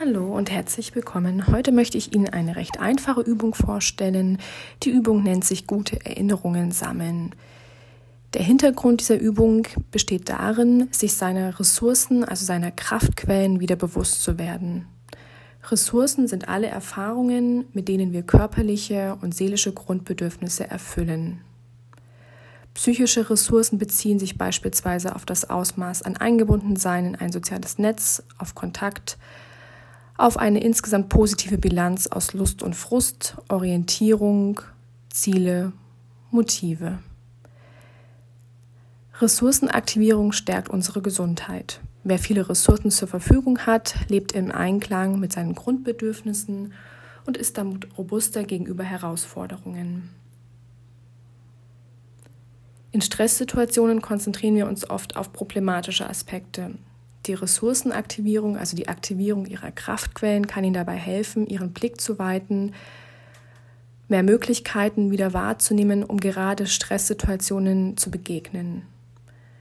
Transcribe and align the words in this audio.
Hallo 0.00 0.32
und 0.36 0.48
herzlich 0.48 0.94
willkommen. 0.94 1.48
Heute 1.48 1.72
möchte 1.72 1.98
ich 1.98 2.14
Ihnen 2.14 2.28
eine 2.28 2.54
recht 2.54 2.78
einfache 2.78 3.20
Übung 3.20 3.52
vorstellen. 3.52 4.38
Die 4.84 4.90
Übung 4.90 5.24
nennt 5.24 5.44
sich 5.44 5.66
gute 5.66 6.06
Erinnerungen 6.06 6.70
sammeln. 6.70 7.34
Der 8.32 8.44
Hintergrund 8.44 9.00
dieser 9.00 9.18
Übung 9.18 9.66
besteht 9.90 10.28
darin, 10.28 10.86
sich 10.92 11.14
seiner 11.14 11.58
Ressourcen, 11.58 12.22
also 12.22 12.44
seiner 12.44 12.70
Kraftquellen 12.70 13.58
wieder 13.58 13.74
bewusst 13.74 14.22
zu 14.22 14.38
werden. 14.38 14.86
Ressourcen 15.68 16.28
sind 16.28 16.46
alle 16.46 16.68
Erfahrungen, 16.68 17.64
mit 17.72 17.88
denen 17.88 18.12
wir 18.12 18.22
körperliche 18.22 19.18
und 19.20 19.34
seelische 19.34 19.72
Grundbedürfnisse 19.72 20.70
erfüllen. 20.70 21.40
Psychische 22.72 23.28
Ressourcen 23.28 23.78
beziehen 23.78 24.20
sich 24.20 24.38
beispielsweise 24.38 25.16
auf 25.16 25.26
das 25.26 25.50
Ausmaß 25.50 26.02
an 26.02 26.16
Eingebundensein 26.16 27.04
in 27.04 27.16
ein 27.16 27.32
soziales 27.32 27.78
Netz, 27.78 28.22
auf 28.38 28.54
Kontakt, 28.54 29.18
auf 30.18 30.36
eine 30.36 30.60
insgesamt 30.60 31.08
positive 31.08 31.56
Bilanz 31.58 32.08
aus 32.08 32.34
Lust 32.34 32.62
und 32.62 32.74
Frust, 32.74 33.36
Orientierung, 33.48 34.60
Ziele, 35.08 35.72
Motive. 36.30 36.98
Ressourcenaktivierung 39.20 40.32
stärkt 40.32 40.68
unsere 40.68 41.00
Gesundheit. 41.02 41.80
Wer 42.04 42.18
viele 42.18 42.48
Ressourcen 42.48 42.90
zur 42.90 43.08
Verfügung 43.08 43.60
hat, 43.60 43.94
lebt 44.08 44.32
im 44.32 44.50
Einklang 44.50 45.18
mit 45.18 45.32
seinen 45.32 45.54
Grundbedürfnissen 45.54 46.72
und 47.24 47.36
ist 47.36 47.56
damit 47.56 47.88
robuster 47.96 48.44
gegenüber 48.44 48.84
Herausforderungen. 48.84 50.10
In 52.90 53.02
Stresssituationen 53.02 54.02
konzentrieren 54.02 54.56
wir 54.56 54.66
uns 54.66 54.88
oft 54.88 55.16
auf 55.16 55.32
problematische 55.32 56.08
Aspekte, 56.08 56.74
die 57.28 57.34
Ressourcenaktivierung, 57.34 58.56
also 58.56 58.76
die 58.76 58.88
Aktivierung 58.88 59.46
ihrer 59.46 59.70
Kraftquellen, 59.70 60.46
kann 60.46 60.64
Ihnen 60.64 60.74
dabei 60.74 60.96
helfen, 60.96 61.46
Ihren 61.46 61.72
Blick 61.72 62.00
zu 62.00 62.18
weiten, 62.18 62.72
mehr 64.08 64.22
Möglichkeiten 64.22 65.10
wieder 65.10 65.34
wahrzunehmen, 65.34 66.02
um 66.02 66.18
gerade 66.18 66.66
Stresssituationen 66.66 67.96
zu 67.96 68.10
begegnen. 68.10 68.82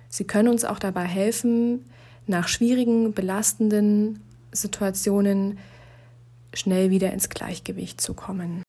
Sie 0.10 0.24
können 0.24 0.48
uns 0.48 0.64
auch 0.64 0.80
dabei 0.80 1.04
helfen, 1.04 1.86
nach 2.26 2.48
schwierigen, 2.48 3.14
belastenden 3.14 4.22
Situationen 4.52 5.60
schnell 6.54 6.90
wieder 6.90 7.12
ins 7.14 7.30
Gleichgewicht 7.30 8.02
zu 8.02 8.14
kommen. 8.14 8.64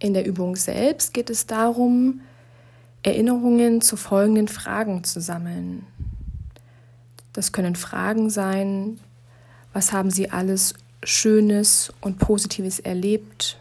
In 0.00 0.14
der 0.14 0.26
Übung 0.26 0.56
selbst 0.56 1.12
geht 1.12 1.28
es 1.28 1.46
darum, 1.46 2.22
Erinnerungen 3.02 3.82
zu 3.82 3.96
folgenden 3.96 4.48
Fragen 4.48 5.04
zu 5.04 5.20
sammeln. 5.20 5.86
Das 7.34 7.52
können 7.52 7.76
Fragen 7.76 8.30
sein, 8.30 8.98
was 9.74 9.92
haben 9.92 10.10
Sie 10.10 10.30
alles 10.30 10.74
Schönes 11.04 11.92
und 12.00 12.18
Positives 12.18 12.80
erlebt? 12.80 13.58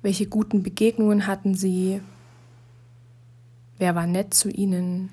Welche 0.00 0.26
guten 0.26 0.62
Begegnungen 0.62 1.26
hatten 1.26 1.54
Sie? 1.54 2.00
Wer 3.78 3.96
war 3.96 4.06
nett 4.06 4.32
zu 4.32 4.48
Ihnen? 4.48 5.10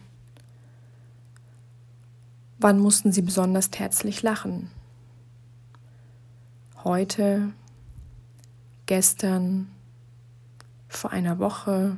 Wann 2.59 2.79
mussten 2.79 3.11
Sie 3.11 3.23
besonders 3.23 3.69
herzlich 3.75 4.22
lachen? 4.22 4.69
Heute 6.83 7.52
gestern, 8.86 9.67
vor 10.88 11.11
einer 11.11 11.39
Woche, 11.39 11.97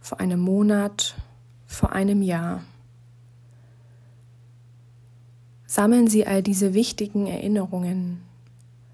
vor 0.00 0.20
einem 0.20 0.40
Monat, 0.40 1.16
vor 1.66 1.92
einem 1.92 2.22
Jahr. 2.22 2.62
Sammeln 5.66 6.08
Sie 6.08 6.26
all 6.26 6.42
diese 6.42 6.74
wichtigen 6.74 7.26
Erinnerungen, 7.26 8.22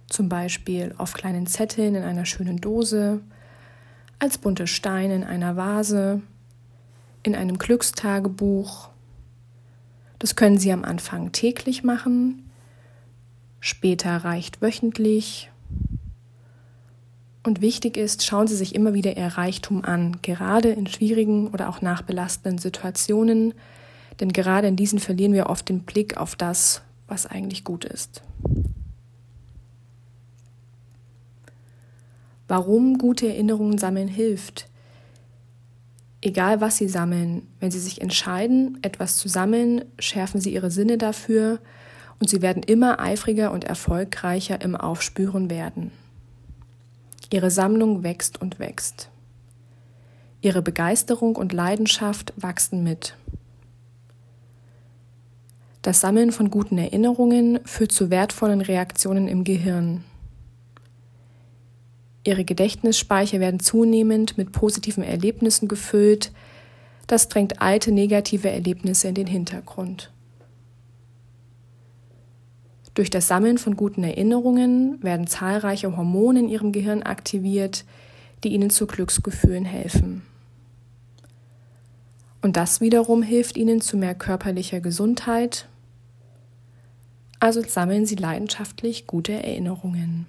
zum 0.09 0.29
Beispiel 0.29 0.95
auf 0.99 1.13
kleinen 1.13 1.47
Zetteln 1.47 1.95
in 1.95 2.03
einer 2.03 2.25
schönen 2.25 2.59
Dose, 2.61 3.21
als 4.19 4.39
bunte 4.39 4.67
Steine 4.67 5.15
in 5.15 5.25
einer 5.25 5.57
Vase, 5.57 6.23
in 7.23 7.35
einem 7.35 7.59
Glückstagebuch. 7.59 8.89
Das 10.19 10.35
können 10.35 10.59
Sie 10.59 10.73
am 10.73 10.85
Anfang 10.85 11.33
täglich 11.33 11.85
machen, 11.85 12.51
später 13.61 14.17
reicht 14.17 14.61
wöchentlich 14.61 15.52
und 17.45 17.61
wichtig 17.61 17.97
ist, 17.97 18.25
schauen 18.25 18.47
Sie 18.47 18.57
sich 18.57 18.75
immer 18.75 18.95
wieder 18.95 19.17
Ihr 19.17 19.27
Reichtum 19.27 19.85
an, 19.85 20.19
gerade 20.23 20.71
in 20.71 20.87
schwierigen 20.87 21.49
oder 21.49 21.69
auch 21.69 21.83
nachbelastenden 21.83 22.59
Situationen, 22.59 23.55
denn 24.21 24.33
gerade 24.33 24.69
in 24.69 24.77
diesen 24.77 24.99
verlieren 24.99 25.33
wir 25.33 25.47
oft 25.47 25.69
den 25.69 25.81
Blick 25.81 26.17
auf 26.17 26.37
das, 26.37 26.83
was 27.09 27.27
eigentlich 27.27 27.65
gut 27.65 27.85
ist. 27.85 28.23
Warum 32.47 32.99
gute 32.99 33.27
Erinnerungen 33.29 33.79
sammeln 33.79 34.09
hilft? 34.09 34.69
Egal 36.21 36.61
was 36.61 36.77
Sie 36.77 36.89
sammeln, 36.89 37.49
wenn 37.59 37.73
Sie 37.73 37.81
sich 37.81 38.01
entscheiden, 38.01 38.79
etwas 38.83 39.17
zu 39.17 39.29
sammeln, 39.29 39.85
schärfen 39.99 40.41
Sie 40.41 40.53
Ihre 40.53 40.71
Sinne 40.71 40.99
dafür 40.99 41.59
und 42.21 42.31
Sie 42.31 42.43
werden 42.43 42.63
immer 42.63 43.01
eifriger 43.01 43.51
und 43.51 43.65
erfolgreicher 43.65 44.61
im 44.61 44.77
Aufspüren 44.77 45.51
werden. 45.51 45.91
Ihre 47.33 47.51
Sammlung 47.51 48.03
wächst 48.03 48.41
und 48.41 48.59
wächst. 48.59 49.09
Ihre 50.43 50.61
Begeisterung 50.61 51.37
und 51.37 51.53
Leidenschaft 51.53 52.35
wachsen 52.37 52.83
mit. 52.83 53.17
Das 55.81 56.01
Sammeln 56.01 56.31
von 56.31 56.51
guten 56.51 56.79
Erinnerungen 56.79 57.61
führt 57.65 57.93
zu 57.93 58.11
wertvollen 58.11 58.61
Reaktionen 58.61 59.29
im 59.29 59.45
Gehirn. 59.45 60.05
Ihre 62.25 62.45
Gedächtnisspeicher 62.45 63.41
werden 63.41 63.61
zunehmend 63.61 64.39
mit 64.39 64.53
positiven 64.53 65.03
Erlebnissen 65.03 65.69
gefüllt. 65.69 66.33
Das 67.07 67.29
drängt 67.29 67.61
alte 67.61 67.91
negative 67.91 68.51
Erlebnisse 68.51 69.09
in 69.09 69.15
den 69.15 69.27
Hintergrund. 69.27 70.13
Durch 72.95 73.09
das 73.09 73.27
Sammeln 73.27 73.59
von 73.59 73.77
guten 73.77 74.05
Erinnerungen 74.05 75.03
werden 75.03 75.27
zahlreiche 75.27 75.97
Hormone 75.97 76.41
in 76.41 76.49
ihrem 76.49 76.73
Gehirn 76.73 77.03
aktiviert, 77.03 77.85
die 78.45 78.53
ihnen 78.53 78.71
zu 78.71 78.87
Glücksgefühlen 78.87 79.65
helfen. 79.65 80.23
Und 82.43 82.57
das 82.57 82.81
wiederum 82.81 83.23
hilft 83.23 83.57
ihnen 83.57 83.81
zu 83.81 83.97
mehr 83.97 84.15
körperlicher 84.15 84.81
Gesundheit. 84.81 85.69
Also 87.39 87.63
sammeln 87.63 88.05
sie 88.05 88.17
leidenschaftlich 88.17 89.07
gute 89.07 89.33
Erinnerungen. 89.33 90.27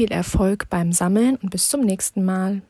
Viel 0.00 0.12
Erfolg 0.12 0.70
beim 0.70 0.92
Sammeln 0.92 1.36
und 1.36 1.50
bis 1.50 1.68
zum 1.68 1.82
nächsten 1.82 2.24
Mal. 2.24 2.62